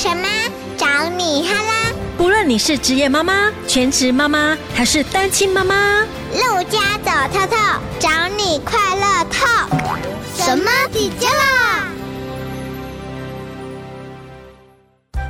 [0.00, 0.26] 什么？
[0.78, 1.92] 找你哈啦！
[2.16, 6.00] 不论你是职业妈妈、全职妈妈还是单亲妈妈，
[6.32, 7.54] 陆家走透透，
[7.98, 9.46] 找你快乐透。
[10.34, 11.84] 什么底加啦？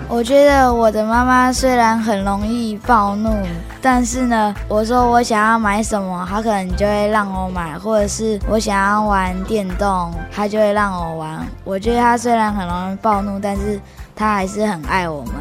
[0.09, 3.37] 我觉得我的妈妈虽然很容易暴怒，
[3.82, 11.45] 但是呢，我说我想要买什么，她可能就会让我买，或者是我想要玩电动，她就会让我玩。
[11.64, 13.81] 我觉得她虽然很容易暴怒，但是
[14.21, 15.33] 她还是很爱我们。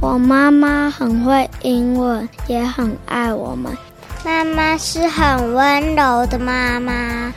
[0.00, 3.76] 我妈妈很会英文，也很爱我们。
[4.24, 7.30] 妈妈是很温柔的妈妈。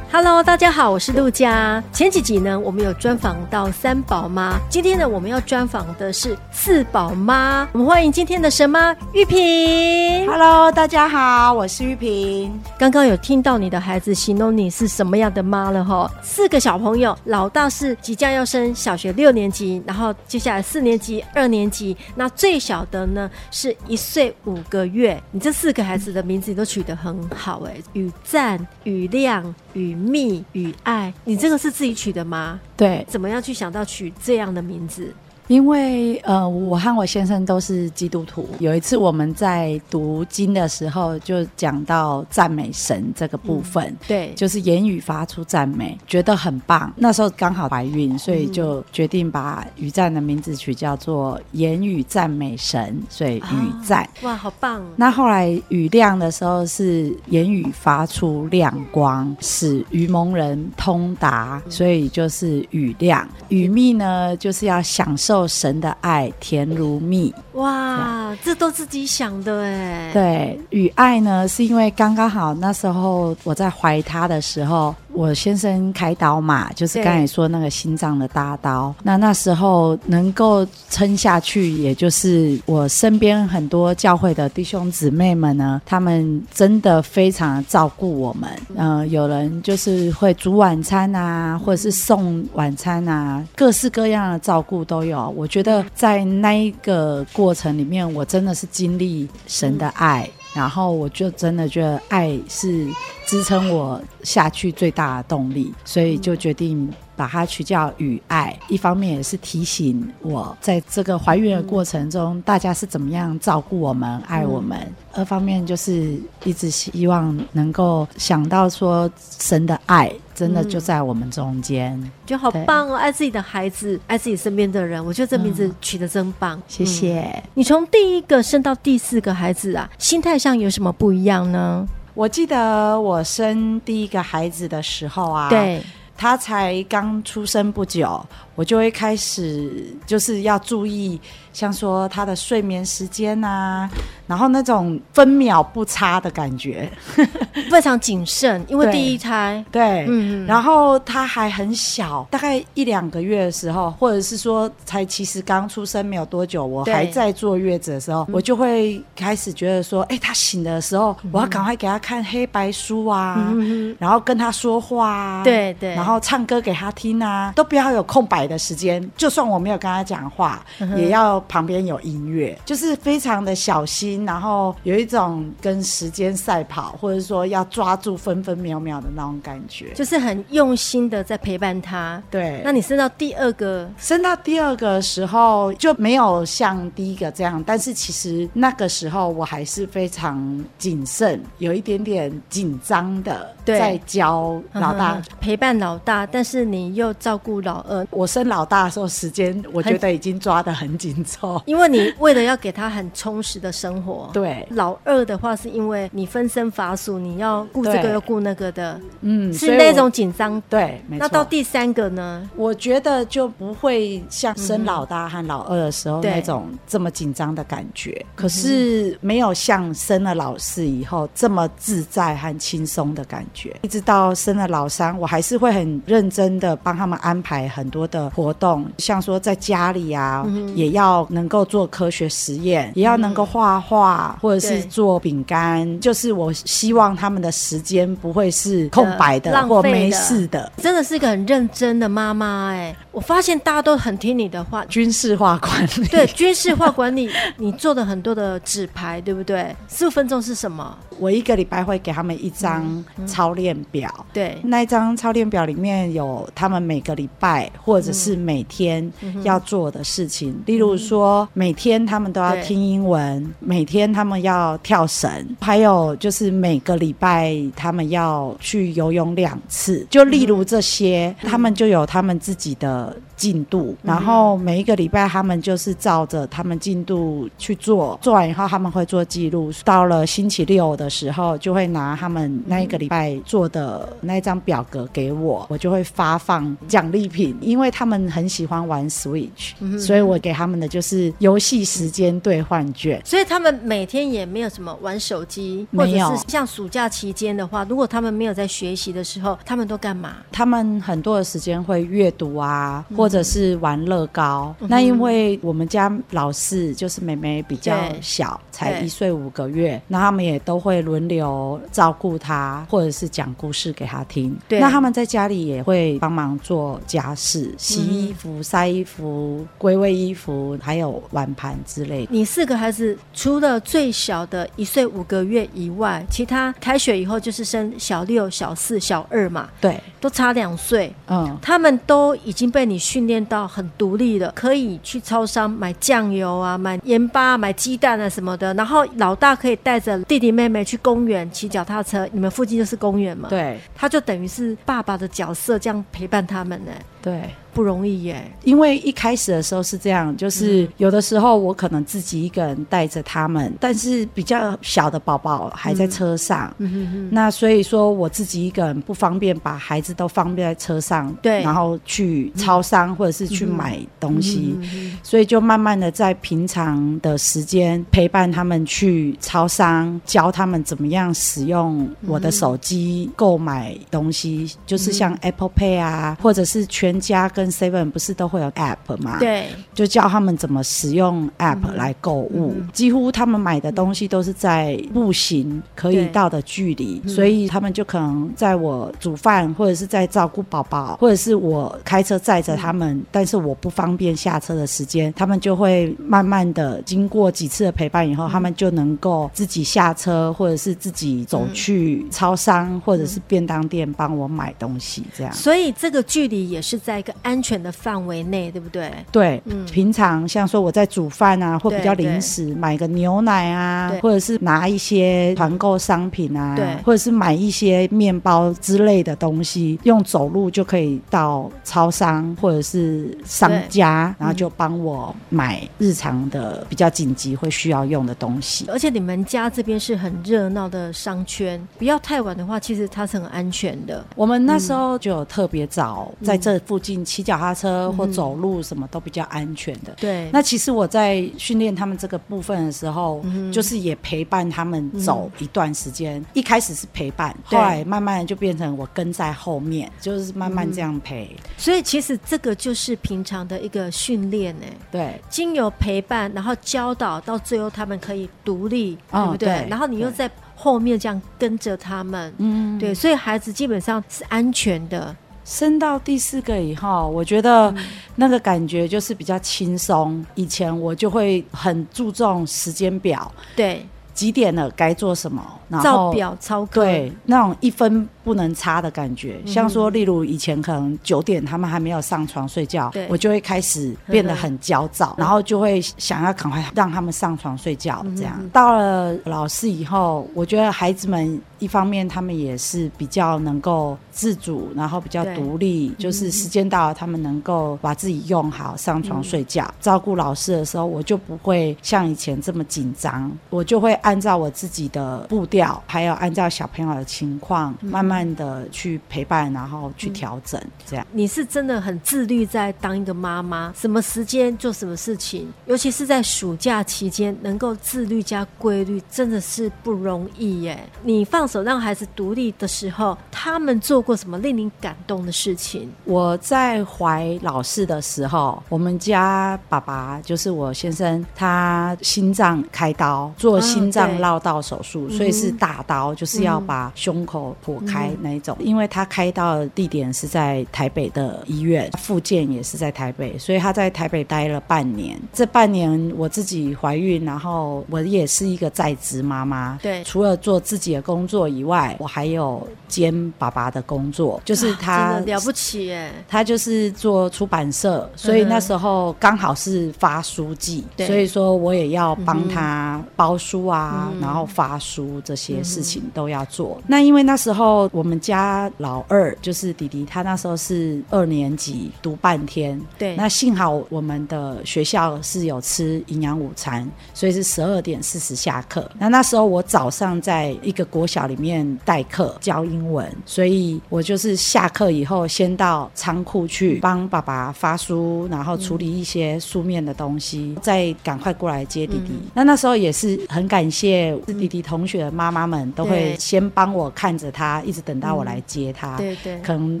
[0.12, 1.82] Hello，大家好，我是陆佳。
[1.92, 4.56] 前几集呢，我们有专访到三宝妈。
[4.70, 7.68] 今天呢，我们要专访的是四宝妈。
[7.72, 10.26] 我们欢迎今天的神妈玉萍。
[10.26, 12.58] Hello，大家好，我是玉萍。
[12.78, 16.10] 刚刚有听到你的孩子形容你是什么样的妈了哈？
[16.22, 25.20] 四个小朋友，老大是即将要升小学六年级，然后接下来四年级、二年级，那最小的呢是一岁五个月。
[25.32, 29.95] 你这四个孩子的名字都取得很好哎，雨赞、雨亮、语。
[29.96, 32.60] 蜜与爱，你这个是自己取的吗？
[32.76, 35.14] 对，怎么样去想到取这样的名字？
[35.48, 38.48] 因为呃，我和我先生都是基督徒。
[38.58, 43.84] 有一次我们在读经的时候，就讲到赞美神这个部分。
[43.84, 46.92] 嗯、对，就是言语发出赞美，觉得很棒。
[46.96, 54.26] 那时候刚好怀孕，所以就决定把雨赞的名字取叫做言语赞美神，所以雨赞、哦。
[54.28, 54.82] 哇，好棒！
[54.96, 63.28] 那后来雨亮的时候是言语发出亮光，使愚蒙人通达，所以就是雨亮。
[63.48, 65.35] 雨密呢，就是要享受。
[65.44, 70.10] 神的爱甜如蜜，哇，这都自己想的哎。
[70.12, 74.94] 对，与爱呢，是因为刚刚好那时候我在怀他的时候。
[75.16, 78.94] 我先生开刀嘛，就是刚才说那个心脏的大刀。
[79.02, 88.50] 那那时候能够撑下去，也就是我身边很多教会的弟兄姊妹们呢，他们真的非常照顾我们。
[88.76, 95.32] 嗯、呃，有人就是会煮晚餐啊，或者是送晚餐啊，各式各样的照顾都有。
[95.34, 100.28] 我觉得在那一个过程里面，我真的是经历神的爱。
[100.56, 102.88] 然后我就真的觉得爱是
[103.26, 108.56] 支撑我下去最大的动力，所以就决定把它取叫与爱。
[108.68, 114.78] 一方面也是提醒我在这个怀孕的过程中，大家是怎么样照顾我们、爱我们；
[115.14, 120.12] 二方面就是一直希望能够想到说神的爱。
[120.36, 122.94] 真的就在我们中间，就、嗯、好棒哦！
[122.94, 126.58] 爱自己的孩子，爱自己身边的人，我觉得这名字取得真棒。
[126.58, 127.42] 嗯、谢谢、嗯。
[127.54, 131.88] 你从第一个生到第四个孩子啊，心态上有什么不一样呢？
[132.12, 135.82] 我记得我生第一个孩子的时候啊，对，
[136.16, 138.24] 他才刚出生不久，
[138.56, 139.70] 我就会开始
[140.04, 141.20] 就是要注意。
[141.52, 143.88] 像说他的睡眠时间啊，
[144.26, 146.86] 然后那种分秒不差的感觉，
[147.72, 163.50] 非常谨慎，因为第一胎，对，嗯，然后他还很小，大概一两个月的时候，或者是说才其实刚出生没有多久，我还在坐月子的时候，我就会开始觉得说，哎，他醒的时候，我要赶快给他看黑白书啊，
[163.98, 170.64] 然后跟他说话啊，对对，然后唱歌给他听啊，都不要有空白的时间，就算我没有跟他讲话，
[170.96, 171.40] 也要。
[171.48, 182.20] 旁边有音乐，就是非常的小心，然后有一种跟时间赛跑，或者说要抓住分分秒秒的那种感觉，就是很用心的在陪伴他。
[182.30, 198.06] 对，那你生到第二个，生到第二个时候就没有像第一个这样，但是其实那个时候我还是非常谨慎，有一点点紧张的，在教老大陪伴老大，但是你又照顾老二。
[198.10, 201.62] 我生老大的时候时间，我觉得已经抓得很紧凑。
[201.64, 210.62] 因为你为了要给他很充实的生活， 对老二的话，是因为你分身乏术，你要顾这个又顾那个的，嗯，是那种紧张。
[210.68, 212.46] 对，那到第三个呢？
[212.56, 223.74] 我觉得就不会像生老大和老二的时候那种这么紧张的感觉，嗯、可是没有像生了老四以后这么自在和轻松的感觉。
[223.80, 231.26] 一直到生了老三，我还是会很认真的帮他们安排很多的活动，像说在家里啊，嗯、也要。
[231.30, 236.00] 能够做科学实验，也要能够画画，或者是做饼干。
[236.00, 240.70] 就是我希望他们的时间不会是空白的，或没事的。
[240.76, 242.96] 真的是一个很认真的妈妈哎！
[243.10, 246.06] 我发现大家都很听你的话，军事化管理。
[246.08, 249.74] 对，军事化管理，你做的很多的纸牌，对不对？
[249.88, 250.96] 十五分钟是什么？
[251.18, 259.10] 我一个礼拜会给他们一张操练表，嗯嗯、对，那一张操练表里面有他们每个礼拜或者是每天
[259.42, 265.30] 要做的事情，嗯、例如说每天他们都要听英文，每天他们要跳绳，
[265.60, 279.70] 还有就是每个礼拜他们要去游泳两次，就例如这些，嗯、他们就有他们自己的进度，然后每一个礼拜他们就是照着他们进度去做，做完以后他们会做记录。
[279.84, 293.20] 到了星期六的时候，就会拿他们那一个礼拜做的那一张表格给我，我就会发放奖励品，因为他们很喜欢玩 Switch，所以我给他们的就是游戏时间兑换券。
[293.22, 300.36] 所以他们每天也没有什么玩手机，或者是像暑假期间的话，如果他们没有在学习的时候，他们都干嘛？
[300.50, 314.56] 他们很多的时间会阅读啊，或或者是玩乐高，嗯、那因为我们家老四就是妹妹比较小，才一岁五个月，那他们也都会轮流照顾他，或者是讲故事给他听。
[314.68, 322.28] 对，那他们在家里也会帮忙做家事，洗衣服、晒衣服、归位衣服，还有碗盘之类的。
[322.30, 329.68] 你四个孩子除了最小的一岁五个月以外，其他开学以后就是生小六、小四、小二嘛？
[329.80, 331.12] 对，都差两岁。
[331.28, 338.72] 嗯，他们都已经被你训练到很独立了，可以去超商买酱油啊、买盐巴、买鸡蛋啊什么的。
[338.74, 343.50] 然后老大可以带着弟弟妹妹去公园骑脚踏车，你们附近就是公园嘛？
[343.50, 346.92] 对，他就等于是爸爸的角色，这样陪伴他们呢。
[347.20, 347.50] 对。
[347.76, 364.74] 不容易耶，因为一开始的时候是这样，就是有的时候我可能自己一个人带着他们，但是比较小的宝宝还在车上，嗯哼哼，那所以说我自己一个人不方便把孩子都放在车上，对，然后去超商或者是去买东西，
[365.22, 379.38] 所以就慢慢的在平常的时间陪伴他们去超商，教他们怎么样使用我的手机购买东西，就是像 Apple Pay 啊，或者是全家跟 Seven 不是都会有 App 吗？
[379.38, 382.74] 对，就教他们怎么使用 App 来购物。
[382.92, 405.52] 几乎他们买的东西都是在步行可以到的距离，所以他们就可能在我煮饭，或者是在照顾宝宝，或者是我开车载着他们，嗯、但是我不方便下车的时间，他们就会慢慢的经过几次的陪伴以后，嗯、他们就能够自己下车，或者是自己走去超商或者是便当店帮我买东西，这样。
[405.52, 407.55] 所以这个距离也是在一个安。
[407.56, 409.10] 安全的范围内，对不对？
[409.32, 428.84] 对，嗯，平常像说我在煮饭啊，或比较临时买个牛奶啊，或者是拿一些团购商品啊，对，或者是买一些面包之类的东西，用走路就可以到超商或者是商家，然后就帮我买日常的比较紧急会需要用的东西。
[428.88, 434.22] 而且你们家这边是很热闹的商圈，不要太晚的话，其实它是很安全的。
[434.36, 440.12] 我们那时候就有特别早在这附近骑脚踏车或走路什么都比较安全的。
[440.18, 443.40] 对，那其实我在训练他们这个部分的时候，
[443.72, 446.44] 就是也陪伴他们走一段时间。
[446.54, 451.54] 一开始是陪伴，后来慢慢的就变成我跟在后面，就是慢慢这样陪。
[451.78, 454.86] 所以其实这个就是平常的一个训练呢。
[455.12, 459.86] 对，经由陪伴，然后教导，到最后他们可以独立，对不对？
[459.88, 465.34] 然后你又在后面这样跟着他们，嗯，对，所以孩子基本上是安全的。
[465.66, 467.92] 生到第四个以后，我觉得
[468.36, 470.42] 那个感觉就是比较轻松。
[470.54, 479.58] 以前我就会很注重时间表，对，几点了该做什么，然后照表操课，对，那种一分不能差的感觉。
[479.66, 488.24] 像说，例如以前可能九点他们还没有上床睡觉，我就会开始变得很焦躁，然后就会想要赶快让他们上床睡觉。
[488.36, 491.60] 这样到了老师以后，我觉得孩子们。
[491.78, 499.84] 一方面，他们也是比较能够自主，然后比较独立，就是时间到了，他们能够把自己用好，上床睡觉。
[499.84, 510.80] 嗯、照顾老师的时候，我就不会像以前这么紧张，我就会按照我自己的步调，还有按照小朋友的情况，嗯、慢慢的去陪伴，然后去调整。
[510.80, 520.98] 嗯、这样，你是真的很自律，在当一个妈妈，什么时间做什么事情，尤其是在暑假期间，能够自律加规律，真的是不容易耶。
[521.22, 521.66] 你放。
[521.66, 526.08] 手让孩子独立的时候，他们做过什么令你感动的事情？
[526.24, 538.76] 我在怀老四的时候，我们家爸爸就是我先生，他心脏开刀做心脏脏绕道手术，所以是大刀，就是要把胸口剖开那一种。
[538.80, 545.38] 因为他开刀的地点是在台北的医院，复健也是在台北，所以他在台北待了半年。
[545.52, 549.98] 这半年我自己怀孕，然后我也是一个在职妈妈。
[550.02, 556.32] 对，除了做自己的工作以外，我还有兼爸爸的工作，就是他了不起耶。
[556.48, 564.05] 他就是做出版社，所以那时候刚好是发书季，所以说我也要帮他包书啊，
[564.40, 567.00] 然后发书这些事情都要做。
[567.06, 573.36] 那因为那时候我们家老二就是弟弟，他那时候是二年级读半天，对。
[573.36, 579.10] 那幸好我们的学校是有吃营养午餐，所以是十二点四十下课。
[579.18, 592.32] 那那时候我早上在一个国小里面代课教英文，所以我就是下课以后先到仓库去帮爸爸发书，然后处理一些书面的东西，再赶快过来接弟弟。
[592.54, 599.16] 那那时候也是很感谢弟弟同学的妈妈们，都会先帮我看着他，一直等到我来接他。
[599.16, 600.00] 对对，可能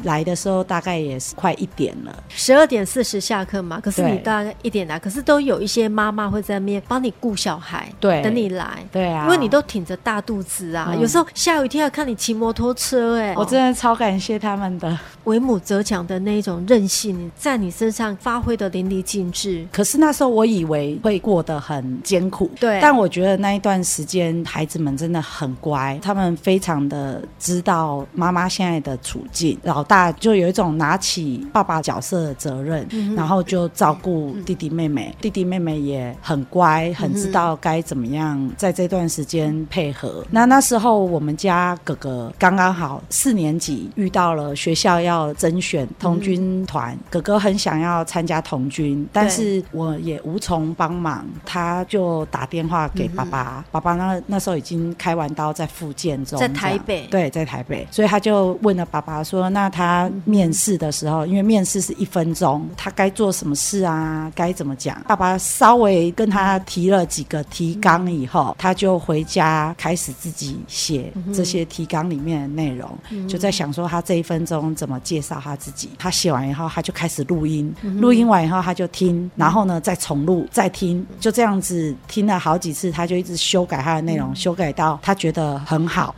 [0.04, 3.80] 来的时候大概也是快一点了，十二点四十下课嘛。
[3.80, 8.84] 可是你大概一点来，可是都有一些妈妈会在面帮你顾小孩，对，等你来。
[8.92, 14.98] 对啊，因为你都挺着大肚子啊，有时候下雨天要看你骑摩托车，哎，我真的超感谢他们的。
[15.24, 19.66] 为母则强的那一种韧性，在你身上发挥的淋漓尽致。
[19.72, 22.78] 可是那时候我以为会过得很艰苦，对。
[22.80, 29.58] 但我觉得那一段时间，孩子们真的很乖，他们非常的知道妈妈现在的处境。
[29.62, 35.12] 老大就有一种拿起爸爸角色的责任，嗯、然后就照顾弟弟妹妹。
[35.12, 40.22] 嗯、弟弟妹妹也很乖，很知道该怎么样在这段时间配合。
[40.22, 45.16] 嗯、那那时候我们家哥哥刚刚好四年级，遇到了学校要。
[45.16, 64.30] 要甄选童军团，嗯、哥哥很想要参加童军，但是我也无从帮忙，他就打电话给爸爸，嗯、爸爸那那时候已经开完刀在复健中，在台北，对，在台北，所以他就问了爸爸说：“那他面试的时候，因为面试是一分钟，他该做什么事啊？
[64.34, 75.00] 该怎么讲？”爸爸稍微跟他提了几个提纲以后，他就回家开始自己写这些提纲里面的内容，嗯、就在想说他这一分钟怎么。
[75.06, 86.14] 介绍他自己，他写完以后，他就开始录音，录音完以后他就听，然后呢再重录，再听，就这样子听了好几次，他就一直修改他的内容，修改到他觉得很好，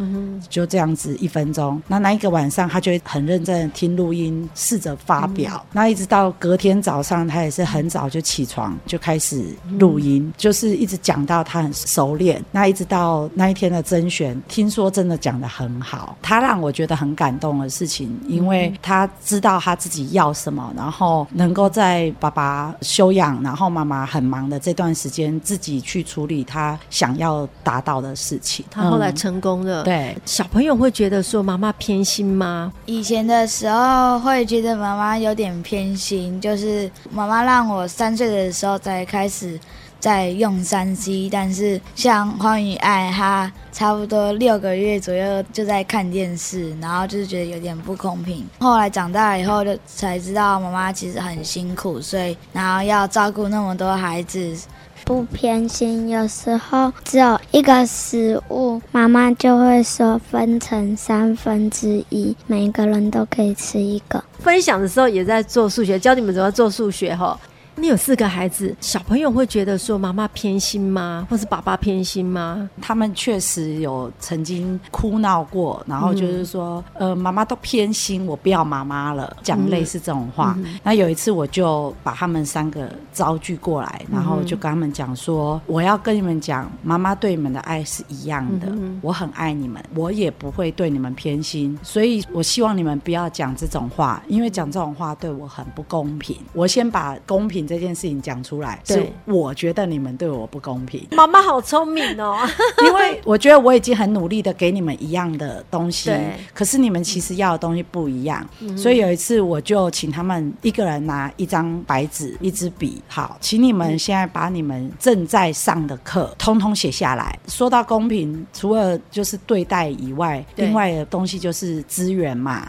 [0.48, 1.80] 就这样子一分钟。
[1.86, 5.64] 那那一个晚上，他就很认真的听录音，试着发表。
[5.72, 9.44] 那一直到隔天早上，他也是很早就起床，就开始
[9.78, 12.42] 录音，就是一直讲到他很熟练。
[12.50, 18.72] 那一直到那一天的甄选，听说真的讲的很好，他让我觉得很感动的事情，因为。
[18.80, 28.64] 他知道他自己要什么，然后能够在爸爸休养，然后妈妈很忙的这段时间，自己去处理他想要达到的事情。
[28.70, 29.82] 他后来成功了。
[29.82, 32.72] 嗯、对，小朋友会觉得说妈妈偏心吗？
[32.86, 39.58] 以前的时候会觉得妈妈有点偏心，就是妈妈让我三岁的时候才开始。
[40.00, 48.46] 在用三 C，但是像欢与爱，他差不多六个月左右就在看电视，然后就是觉得有点不公平。
[48.58, 54.56] 后来长大以后，就才知道妈妈其实很辛苦，所以然后要照顾那么多孩子，
[55.04, 56.08] 不偏心。
[56.08, 64.22] 有时候只有一个食物，妈妈就会说分成三分之一，每个人都可以吃一个。
[64.38, 67.38] 分享的时候也在做数学，教你们怎么做数学哈。
[67.80, 71.24] 你有四个孩子，小朋友会觉得说妈妈偏心吗？
[71.30, 72.68] 或是爸爸偏心吗？
[72.80, 80.56] 他们确实有曾经哭闹过，然后就是说，嗯、呃，妈妈都偏心，我不要妈妈了，讲类似这种话。
[80.58, 96.36] 嗯、那有一次，我就把他们三个招聚过来，然后就跟他们讲说，我要跟你们讲，妈妈对你们的爱是一样的，嗯、我很爱你们，我也不会对你们偏心，所以我希望你们不要讲这种话，因为讲这种话对我很不公平。
[96.52, 97.67] 我先把公平。
[97.68, 101.06] 这件事情讲出来，是我觉得你们对我不公平。
[101.10, 102.38] 妈妈好聪明哦，
[102.86, 106.10] 因为我觉得我已经很努力的给你们一样的东西，
[106.54, 108.48] 可是你们其实要的东西不一样。
[108.60, 117.38] 嗯、所以有一次我就请他们一个人拿一张白纸、一支笔，好，请你们现在把你们正在上的课通通写下来。
[117.48, 122.66] 说到公平，除了就是对待以外，另外的东西就是资源嘛。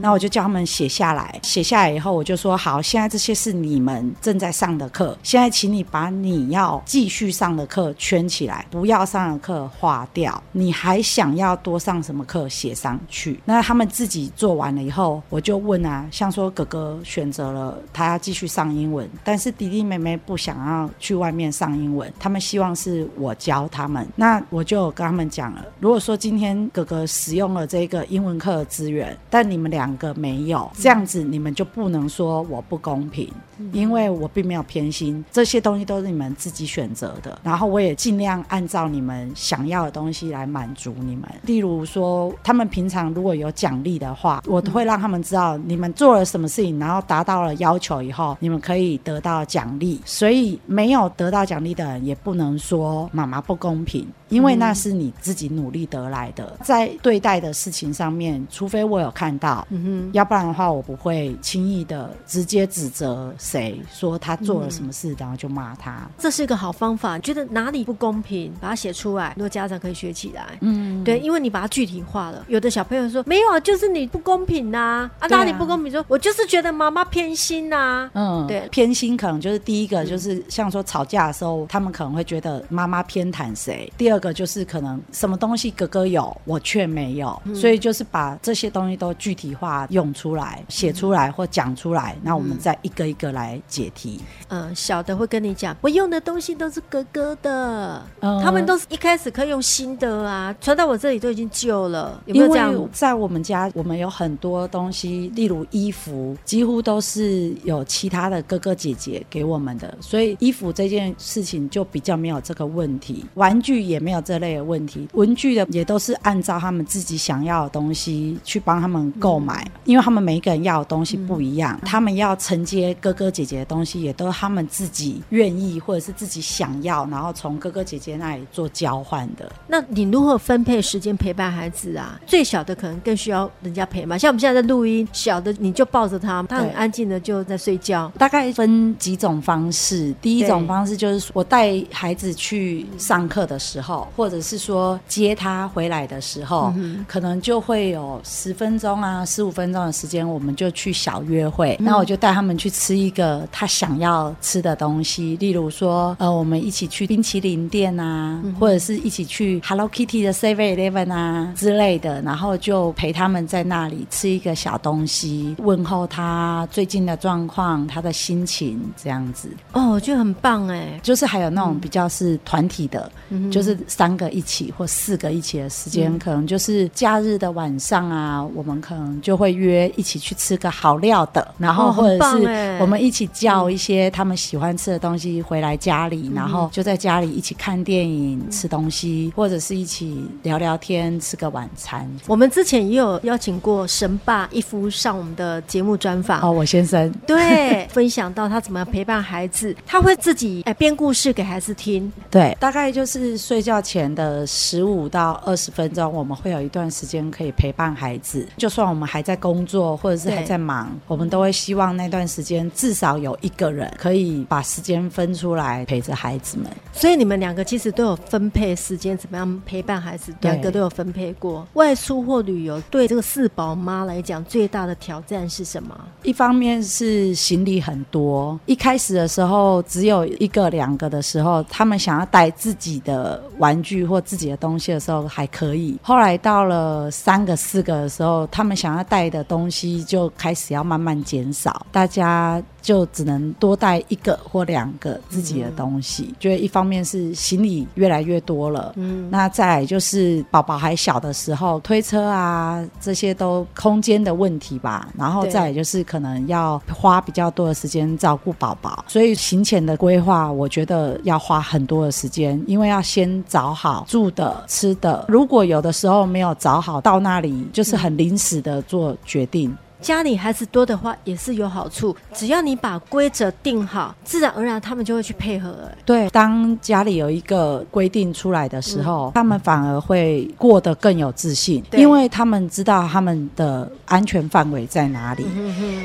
[0.00, 4.39] 那我就叫他们写下来，写下来以后，我就说好，现在这些是你们正。
[4.40, 10.42] 在上的课，现在请你把你要继续上的课圈起来，不要上的课划掉。
[10.52, 13.38] 你还想要多上什么课写上去？
[13.44, 24.08] 那他们自己做完了以后，我就问啊，像说哥哥选择了他要继续上英文，但是弟弟妹妹不想要去外面上英文，他们希望是我教他们。
[24.16, 33.28] 那我就跟他们讲了，如果说今天哥哥使用了这个英文课的资源，但你们两个没有，这样子你们就不能说我不公平。
[33.72, 41.24] 因为我并没有偏心，这些东西都是你们自己选择的，然后我也尽量按照你们想要的东西来满足你们。
[41.42, 50.00] 例如说，他们平常如果有奖励的话，我都会让他们知道你们做了什么事情，然后达到了要求以后，你们可以得到奖励。
[50.04, 54.06] 所以没有得到奖励的人，也不能说妈妈不公平。
[54.30, 66.08] 因为那是你自己努力得来的，在对待的事情上面，除非我有看到，嗯哼，要不然的话，我不会轻易的直接指责谁说他做了什么事，然后就骂他。
[66.16, 70.46] 这是一个好方法，觉得哪里不公平，把它写出来，如果家长可以学起来。
[70.60, 72.44] 嗯，对，因为你把它具体化了。
[72.46, 75.90] 有的小朋友说没有啊，就是你不公平呐，啊，哪里不公平？
[75.90, 78.08] 说我就是觉得妈妈偏心呐。
[78.14, 83.92] 嗯，对，偏心可能就是第一个，就是像说吵架的时候，他们可能会觉得妈妈偏袒谁。
[83.98, 84.20] 第二。
[84.20, 94.20] 个就是可能什么东西哥哥有，我却没有，嗯、所以就是把这些东西都具体化用出来，写出来或讲出来，那、嗯、我们再一个一个来解题。
[94.48, 102.88] 嗯，小的会跟你讲，我用的东西都是哥哥的，嗯、他们都是一开始可以用新的啊，传到我这里都已经旧了，有没有这样？
[102.92, 114.10] 在我们家，我们有很多东西，例如衣服，几乎都是有其他的哥哥姐姐给我们的，所以衣服这件事情就比较没有这个问题，玩具也没。
[114.10, 129.52] 有这类的问题，文具的也都是按照他们自己想要的东西去帮他们购买，嗯、因为他们每一个人要的东西不一样，嗯、他们要承接哥哥姐姐的东西，也都是他们自己愿意或者是自己想要，然后从哥哥姐姐那里做交换的。
[129.68, 132.18] 那你如何分配时间陪伴孩子啊？
[132.26, 138.10] 最小的可能更需要人家陪嘛，像我们现在在录音，小的你就抱着他，他很安静的就在睡觉。
[138.18, 144.08] 大概分几种方式，第一种方式就是我带孩子去上课的时候。
[144.16, 151.76] 或者是说接他回来的时候，嗯、可能就会有十分钟啊、十五分钟的时间，我们就去小约会。
[151.80, 169.48] 那、嗯、我就带他们去吃一个他想要吃的东西，例如说，呃，我们一起去冰淇淋店啊，嗯、或者是一起去 Hello Kitty 的 Seven Eleven 啊之类的，然后就陪他们在那里吃一个小东西，问候他最近的状况、他的心情这样子。
[169.72, 173.76] 哦，我觉得很棒哎，就是还有那种比较是团体的，嗯、就是。
[173.86, 192.08] 三个一起或四个一起的时间，嗯、可能就是假日的晚上啊，我们可能就会约一起去吃个好料的，然后或者是我们一起叫一些他们喜欢吃的东西回来家里，嗯、然后就在家里一起看电影、嗯、吃东西，或者是一起聊聊天、吃个晚餐。
[192.28, 208.46] 我们之前也有邀请过神爸一夫上我们的节目专访哦，我先生对， 分享到他怎么样陪伴孩子，他会自己哎编故事给孩子听，对，大概就是睡觉前的十五到二十分钟，我们会有一段时间可以陪伴孩子。
[208.56, 216.66] 就算我们还在工作或者是还在忙，我们都会希望那段时间至少有一个人可以把时间分出来陪着孩子们。
[216.92, 220.34] 所以你们两个其实都有分配时间，怎么样陪伴孩子？
[220.52, 221.66] 两个都有分配过。
[221.72, 225.98] 外出或旅游，对这个四宝妈来讲，最大的挑战是什么？
[226.22, 233.80] 一方面是行李很多，一开始的时候只有一个两个的时候，他们想要带自己的玩。
[233.82, 246.26] 具或自己的东西的时候还可以，后来到了三个四个的时候，他们想要带的东西就开始要慢慢减少，大家就只能多带一个或两个自己的东西。
[246.30, 263.60] 嗯、觉得一方面是行李越来越多了，嗯，那再来就是宝宝还小的时候，推车啊这些都空间的问题吧，然后再来就是可能要花比较多的时间照顾宝宝，所以行前的规划我觉得要花很多的时间，因为要先找。
[263.60, 269.76] 找好住的、吃的，如果有的时候没有找好，到那里就是很临时的做决定。
[270.00, 275.76] 家里孩子多的话也是有好处，只要你把规则定好，自然而然他们就会去配合。
[276.06, 285.44] 对，当家里有一个规定出来的时候，嗯、他们反而会过得更有自信，因为他们知道他们的安全范围在哪里。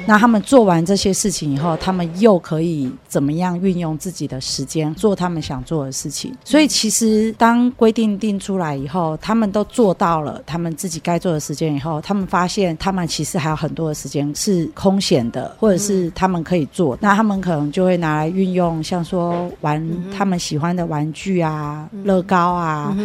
[0.06, 6.36] 那他们做完这些事情以后，他们又可以怎么样运用自己的时间做他们想做的事情？
[6.44, 13.85] 所以其实当规定定出来以后，他们都做到了他们自己该做的时间以后，他们发现他们其实还有很多。
[13.86, 22.98] 多的时间是空闲的，或者是他们可以做，嗯、那他们可能就会拿来运用，像说玩他们喜欢的玩具啊、乐、嗯、高啊。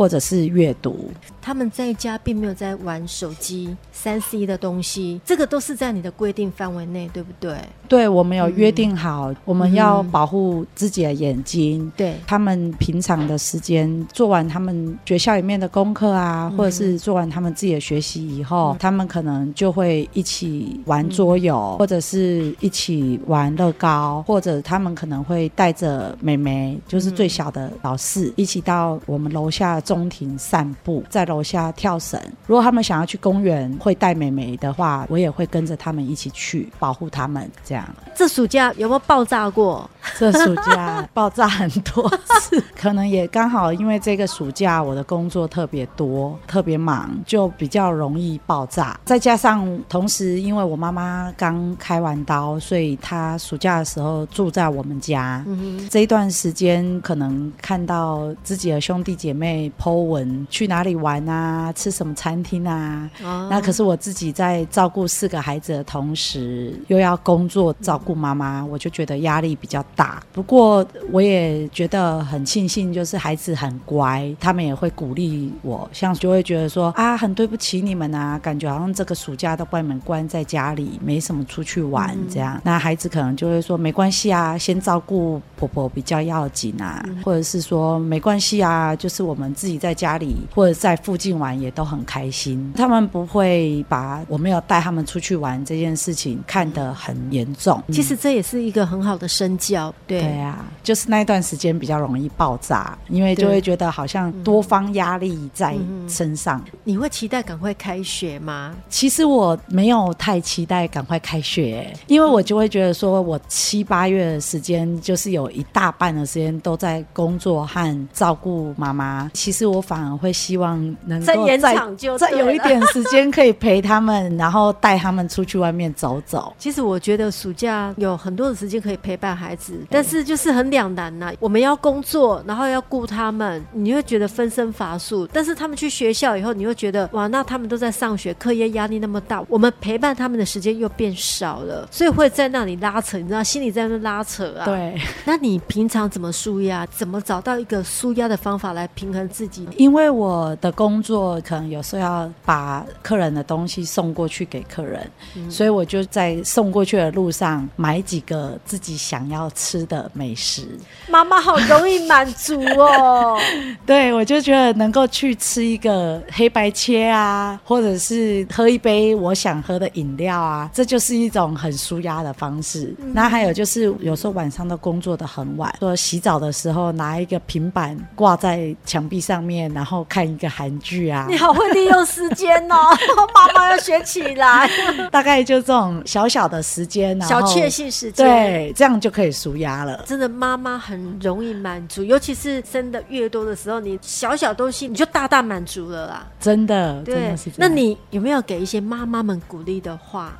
[0.00, 1.10] 嗯或者是阅读，
[1.42, 7.58] 他们在家并没有在玩手机、三 C 的东西，这个都是在你的规定范围内，对不对？
[7.86, 11.84] 对，我们有约定好，嗯、我们要保护自己的眼睛。
[11.84, 29.78] 嗯、对，他们平常的时间做完他们学校里面的功课啊，嗯、或者是做完他们自己的学习以后，嗯、他们可能就会一起玩桌游，嗯、或者是一起玩乐高，或者他们可能会带着妹妹，就是最小的老四，嗯、一起到我们楼下。
[29.90, 32.16] 中庭散步，在楼下跳绳。
[32.46, 37.50] 如果他们想要去公园，会带妹妹的话，我也会跟着他们一起去保护他们。
[37.64, 39.90] 这样，这暑假有没有爆炸过？
[40.16, 48.96] 这暑假爆炸很多次，可能也刚好因为这个暑假我的工作特别多，特别忙，就比较容易爆炸。
[49.04, 55.42] 再加上同时，因为我妈妈刚开完刀，所以她暑假的时候住在我们家。
[55.48, 59.69] 嗯，这一段时间可能看到自己的兄弟姐妹。
[59.78, 61.72] Po 文去哪里玩啊？
[61.72, 63.08] 吃什么餐厅啊？
[63.50, 70.22] 那可是我自己在照顾四个孩子的同时，又要工作照顾妈妈，我就觉得压力比较大。
[70.32, 82.60] 不过我也觉得很庆幸，就是孩子很乖，他们也会鼓励我，像就会觉得说啊，很对不起你们啊，感觉好像这个暑假都把你们关在家里，没什么出去玩这样。
[82.64, 89.80] 那孩子可能就会说没关系啊，先照顾婆婆比较要紧啊，或者是说没关系啊，就是我们自己。
[89.80, 97.82] 在家里或者在附近玩也都很开心，他们不会把我没有带他们出去玩这件事情看得很严重。
[97.90, 105.74] 其实这也是一个很好的身教，对对啊，就是那一段时间比较容易爆炸，因为就会觉得好像多方压力在
[106.06, 106.62] 身上。
[106.84, 108.76] 你会期待赶快开学吗？
[108.90, 119.30] 其实我没有太期待赶快开学，因为我就会觉得说我七八月的时间就是有一大半的时间都在工作和照顾妈妈。
[119.32, 119.70] 其实。
[119.70, 126.52] 我反而会希望能够再延长，就再有一点时间可以陪他们，然后带他们出去外面走走。
[126.58, 131.32] 其实我觉得暑假有很多的时间可以陪伴孩子，但是就是很两难呐。
[131.38, 135.28] 我们要工作，然后要顾他们，你会觉得分身乏术。
[135.32, 144.64] 但是他们去学校以后，你又觉得哇，那他们都在上学，课业压力那么大，我们陪伴他们的时间又变少了，所以会在那里拉扯，你知道，心里在那拉扯啊。
[144.64, 146.84] 对，那你平常怎么舒压？
[146.86, 149.66] 怎么找到一个舒压的方法来平衡自己？
[149.78, 160.78] 因为我的工作可能有时候要把客人的东西送过去给客人，嗯、所以我就在送过去的路上买几个自己想要吃的美食。
[161.08, 163.40] 妈妈好容易满足哦，
[163.86, 172.94] 对，我就觉得能够去吃一个黑白切啊，或者是喝一杯我想喝的饮料啊，这就是一种很舒压的方式。
[172.98, 179.70] 嗯、那还有就是有时候晚上都工作的很晚，说洗澡的时候拿一个平板挂在墙壁上面。
[179.74, 182.90] 然后看一个韩剧啊，你好会利用时间哦，
[183.34, 184.66] 妈妈要学起来。
[185.12, 190.02] 大概就这种小小的时间，小确幸时间，对，这样就可以舒压了。
[190.06, 196.26] 真的，妈妈很容易满足，尤其是生的越多的时候，你小小东西你就大大满足了啦。
[196.40, 197.50] 真的，对，真的是。
[197.56, 200.32] 那你有没有给一些妈妈们鼓励的话？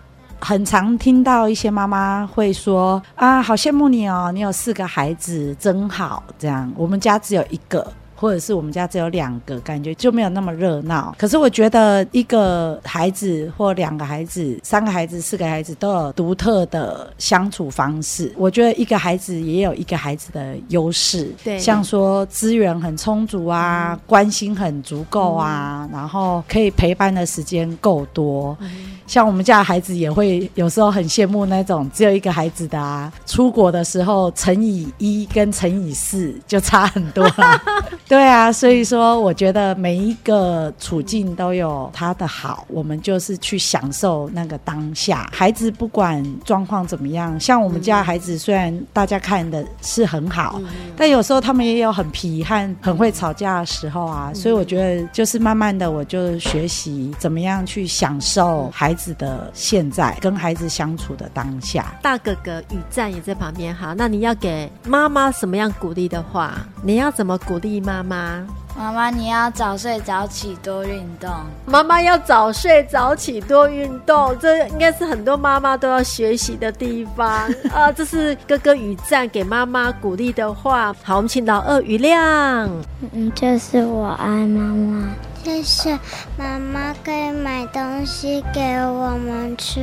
[0.42, 6.22] 很常听到一些妈妈会说啊，好羡慕你哦，你有四个孩子，真好。
[6.38, 7.86] 这样，我们家只有一个。
[8.20, 11.14] 或者是我们家只有两个，感觉就没有那么热闹。
[11.18, 18.30] 可是我觉得一个孩子或两个孩子、三个孩子、四个孩子都有独特的相处方式。
[18.36, 28.54] 我觉得一个孩子也有一个孩子的优势，对，像说资源很充足啊，嗯、关心很足够啊，嗯、然后可以陪伴的时间够多。
[28.60, 37.62] 嗯、像我们家的孩子也会有时候很羡慕那种只有一个孩子的啊，出国的时候乘以一跟乘以四就差很多了。
[38.10, 45.30] 对啊，所以说我觉得每一个处境都有它的好，我们就是去享受那个当下。
[45.32, 54.32] 孩子不管状况怎么样，像我们家孩子，虽然大家看的是很好，嗯、但有时候他们也有很皮和很会吵架的时候啊。
[54.34, 61.94] 所以我觉得就是慢慢的，我就学习怎么样去享受孩子的现在，跟孩子相处的当下。
[62.02, 66.54] 大哥哥雨赞也在旁边，哈，那你要给妈妈什么样鼓励的话？
[66.82, 68.46] 你要怎么鼓励妈妈？
[68.76, 71.28] 妈妈妈妈，你要早睡早起，多运动。
[71.66, 77.28] 妈妈要早睡早起，多运动，这应该是很多妈妈都要学习的地方
[77.74, 77.90] 啊！
[77.92, 80.94] 这是哥哥雨赞给妈妈鼓励的话。
[81.02, 82.70] 好，我们请老二雨亮。
[83.12, 85.08] 嗯，就是我爱妈妈。
[85.42, 85.98] 谢谢
[86.36, 89.80] 妈妈可以买东西给我们吃，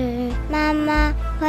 [0.52, 1.48] 妈妈会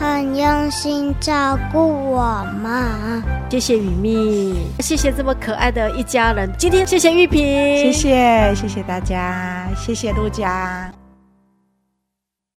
[0.00, 1.78] 很用心照顾
[2.12, 3.22] 我们。
[3.50, 6.50] 谢谢雨蜜，谢谢这么可爱的一家人。
[6.58, 7.44] 今天谢谢玉萍，
[7.76, 10.90] 谢谢谢谢大家，谢谢陆家。